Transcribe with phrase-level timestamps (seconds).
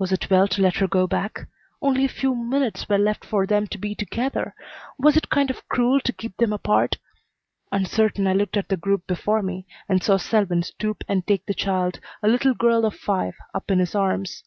[0.00, 1.46] Was it well to let her go back?
[1.80, 4.56] Only a few minutes were left for them to be together.
[4.98, 6.96] Was it kind or cruel to keep them apart?
[7.70, 11.54] Uncertain, I looked at the group before me and saw Selwyn stoop and take the
[11.54, 14.42] child, a little girl of five, up in his arms.